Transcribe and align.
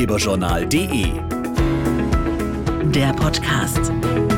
ratgeberjournal.de. 0.00 1.12
Der 2.94 3.12
Podcast. 3.12 4.29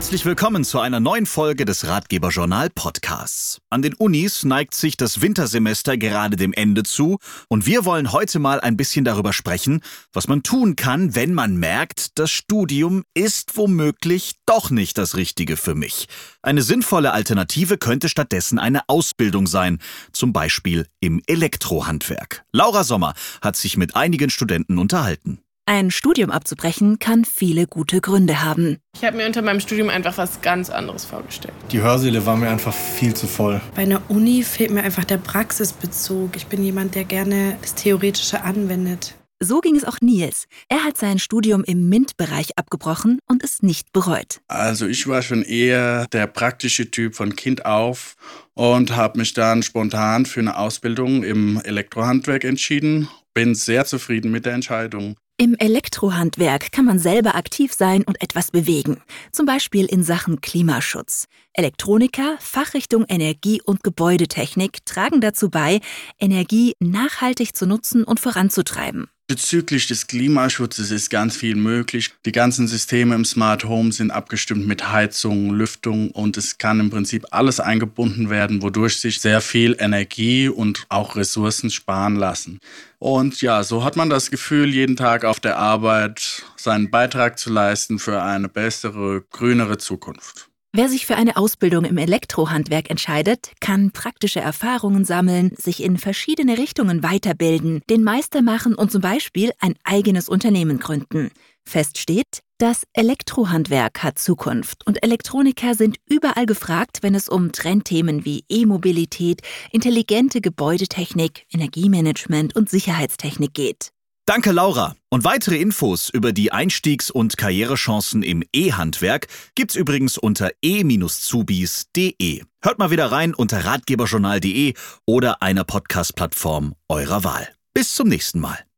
Herzlich 0.00 0.24
willkommen 0.24 0.64
zu 0.64 0.80
einer 0.80 0.98
neuen 0.98 1.26
Folge 1.26 1.66
des 1.66 1.86
Ratgeberjournal 1.86 2.70
Podcasts. 2.70 3.60
An 3.68 3.82
den 3.82 3.92
Unis 3.92 4.44
neigt 4.44 4.72
sich 4.72 4.96
das 4.96 5.20
Wintersemester 5.20 5.98
gerade 5.98 6.36
dem 6.36 6.54
Ende 6.54 6.84
zu 6.84 7.18
und 7.48 7.66
wir 7.66 7.84
wollen 7.84 8.10
heute 8.10 8.38
mal 8.38 8.62
ein 8.62 8.78
bisschen 8.78 9.04
darüber 9.04 9.34
sprechen, 9.34 9.82
was 10.14 10.26
man 10.26 10.42
tun 10.42 10.74
kann, 10.74 11.14
wenn 11.14 11.34
man 11.34 11.56
merkt, 11.56 12.18
das 12.18 12.30
Studium 12.30 13.04
ist 13.12 13.58
womöglich 13.58 14.36
doch 14.46 14.70
nicht 14.70 14.96
das 14.96 15.16
Richtige 15.16 15.58
für 15.58 15.74
mich. 15.74 16.08
Eine 16.40 16.62
sinnvolle 16.62 17.12
Alternative 17.12 17.76
könnte 17.76 18.08
stattdessen 18.08 18.58
eine 18.58 18.88
Ausbildung 18.88 19.46
sein, 19.46 19.80
zum 20.12 20.32
Beispiel 20.32 20.86
im 21.00 21.20
Elektrohandwerk. 21.26 22.46
Laura 22.52 22.84
Sommer 22.84 23.12
hat 23.42 23.56
sich 23.56 23.76
mit 23.76 23.96
einigen 23.96 24.30
Studenten 24.30 24.78
unterhalten. 24.78 25.42
Ein 25.72 25.92
Studium 25.92 26.32
abzubrechen 26.32 26.98
kann 26.98 27.24
viele 27.24 27.68
gute 27.68 28.00
Gründe 28.00 28.42
haben. 28.42 28.78
Ich 28.96 29.04
habe 29.04 29.18
mir 29.18 29.24
unter 29.24 29.40
meinem 29.40 29.60
Studium 29.60 29.88
einfach 29.88 30.18
was 30.18 30.40
ganz 30.40 30.68
anderes 30.68 31.04
vorgestellt. 31.04 31.54
Die 31.70 31.80
Hörsäle 31.80 32.26
waren 32.26 32.40
mir 32.40 32.50
einfach 32.50 32.74
viel 32.74 33.14
zu 33.14 33.28
voll. 33.28 33.60
Bei 33.76 33.82
einer 33.82 34.02
Uni 34.08 34.42
fehlt 34.42 34.72
mir 34.72 34.82
einfach 34.82 35.04
der 35.04 35.18
Praxisbezug. 35.18 36.34
Ich 36.34 36.48
bin 36.48 36.64
jemand, 36.64 36.96
der 36.96 37.04
gerne 37.04 37.56
das 37.62 37.76
Theoretische 37.76 38.42
anwendet. 38.42 39.14
So 39.38 39.60
ging 39.60 39.76
es 39.76 39.84
auch 39.84 40.00
Nils. 40.00 40.48
Er 40.68 40.82
hat 40.82 40.96
sein 40.96 41.20
Studium 41.20 41.62
im 41.62 41.88
MINT-Bereich 41.88 42.58
abgebrochen 42.58 43.20
und 43.28 43.44
es 43.44 43.62
nicht 43.62 43.92
bereut. 43.92 44.40
Also 44.48 44.88
ich 44.88 45.06
war 45.06 45.22
schon 45.22 45.44
eher 45.44 46.08
der 46.08 46.26
praktische 46.26 46.90
Typ 46.90 47.14
von 47.14 47.36
Kind 47.36 47.64
auf 47.64 48.16
und 48.54 48.96
habe 48.96 49.20
mich 49.20 49.34
dann 49.34 49.62
spontan 49.62 50.26
für 50.26 50.40
eine 50.40 50.58
Ausbildung 50.58 51.22
im 51.22 51.60
Elektrohandwerk 51.62 52.42
entschieden. 52.42 53.08
Bin 53.34 53.54
sehr 53.54 53.84
zufrieden 53.84 54.32
mit 54.32 54.46
der 54.46 54.54
Entscheidung. 54.54 55.14
Im 55.40 55.56
Elektrohandwerk 55.58 56.70
kann 56.70 56.84
man 56.84 56.98
selber 56.98 57.34
aktiv 57.34 57.72
sein 57.72 58.04
und 58.04 58.20
etwas 58.20 58.50
bewegen, 58.50 59.00
zum 59.32 59.46
Beispiel 59.46 59.86
in 59.86 60.02
Sachen 60.02 60.42
Klimaschutz. 60.42 61.28
Elektroniker, 61.54 62.36
Fachrichtung 62.40 63.06
Energie 63.08 63.62
und 63.64 63.82
Gebäudetechnik 63.82 64.84
tragen 64.84 65.22
dazu 65.22 65.48
bei, 65.48 65.80
Energie 66.18 66.74
nachhaltig 66.78 67.56
zu 67.56 67.64
nutzen 67.64 68.04
und 68.04 68.20
voranzutreiben. 68.20 69.08
Bezüglich 69.30 69.86
des 69.86 70.08
Klimaschutzes 70.08 70.90
ist 70.90 71.08
ganz 71.08 71.36
viel 71.36 71.54
möglich. 71.54 72.10
Die 72.26 72.32
ganzen 72.32 72.66
Systeme 72.66 73.14
im 73.14 73.24
Smart 73.24 73.62
Home 73.62 73.92
sind 73.92 74.10
abgestimmt 74.10 74.66
mit 74.66 74.90
Heizung, 74.90 75.52
Lüftung 75.52 76.10
und 76.10 76.36
es 76.36 76.58
kann 76.58 76.80
im 76.80 76.90
Prinzip 76.90 77.26
alles 77.30 77.60
eingebunden 77.60 78.28
werden, 78.28 78.60
wodurch 78.60 78.98
sich 78.98 79.20
sehr 79.20 79.40
viel 79.40 79.76
Energie 79.78 80.48
und 80.48 80.84
auch 80.88 81.14
Ressourcen 81.14 81.70
sparen 81.70 82.16
lassen. 82.16 82.58
Und 82.98 83.40
ja, 83.40 83.62
so 83.62 83.84
hat 83.84 83.94
man 83.94 84.10
das 84.10 84.32
Gefühl, 84.32 84.74
jeden 84.74 84.96
Tag 84.96 85.24
auf 85.24 85.38
der 85.38 85.58
Arbeit 85.58 86.42
seinen 86.56 86.90
Beitrag 86.90 87.38
zu 87.38 87.52
leisten 87.52 88.00
für 88.00 88.20
eine 88.20 88.48
bessere, 88.48 89.22
grünere 89.30 89.78
Zukunft. 89.78 90.49
Wer 90.72 90.88
sich 90.88 91.04
für 91.04 91.16
eine 91.16 91.36
Ausbildung 91.36 91.84
im 91.84 91.98
Elektrohandwerk 91.98 92.90
entscheidet, 92.90 93.50
kann 93.60 93.90
praktische 93.90 94.38
Erfahrungen 94.38 95.04
sammeln, 95.04 95.50
sich 95.56 95.82
in 95.82 95.98
verschiedene 95.98 96.58
Richtungen 96.58 97.02
weiterbilden, 97.02 97.82
den 97.90 98.04
Meister 98.04 98.40
machen 98.40 98.76
und 98.76 98.92
zum 98.92 99.00
Beispiel 99.00 99.50
ein 99.58 99.74
eigenes 99.82 100.28
Unternehmen 100.28 100.78
gründen. 100.78 101.32
Fest 101.64 101.98
steht, 101.98 102.42
das 102.58 102.84
Elektrohandwerk 102.92 104.04
hat 104.04 104.20
Zukunft 104.20 104.86
und 104.86 105.02
Elektroniker 105.02 105.74
sind 105.74 105.96
überall 106.08 106.46
gefragt, 106.46 106.98
wenn 107.02 107.16
es 107.16 107.28
um 107.28 107.50
Trendthemen 107.50 108.24
wie 108.24 108.44
E-Mobilität, 108.48 109.42
intelligente 109.72 110.40
Gebäudetechnik, 110.40 111.46
Energiemanagement 111.52 112.54
und 112.54 112.70
Sicherheitstechnik 112.70 113.54
geht. 113.54 113.90
Danke, 114.30 114.52
Laura. 114.52 114.94
Und 115.08 115.24
weitere 115.24 115.56
Infos 115.56 116.08
über 116.08 116.32
die 116.32 116.52
Einstiegs- 116.52 117.10
und 117.10 117.36
Karrierechancen 117.36 118.22
im 118.22 118.44
E-Handwerk 118.52 119.26
gibt's 119.56 119.74
übrigens 119.74 120.18
unter 120.18 120.52
e-zubis.de. 120.62 122.44
Hört 122.62 122.78
mal 122.78 122.92
wieder 122.92 123.10
rein 123.10 123.34
unter 123.34 123.64
ratgeberjournal.de 123.64 124.74
oder 125.04 125.42
einer 125.42 125.64
Podcast-Plattform 125.64 126.76
eurer 126.88 127.24
Wahl. 127.24 127.48
Bis 127.74 127.92
zum 127.92 128.06
nächsten 128.06 128.38
Mal. 128.38 128.69